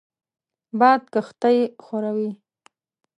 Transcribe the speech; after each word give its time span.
باد 0.79 1.01
کښتۍ 1.13 1.57
ښوروي 1.83 2.29